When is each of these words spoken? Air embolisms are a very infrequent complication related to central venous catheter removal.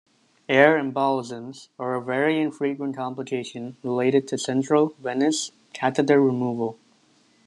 Air 0.49 0.79
embolisms 0.81 1.67
are 1.77 1.93
a 1.93 2.01
very 2.03 2.39
infrequent 2.41 2.95
complication 2.95 3.77
related 3.83 4.27
to 4.29 4.35
central 4.39 4.95
venous 4.99 5.51
catheter 5.73 6.19
removal. 6.19 6.79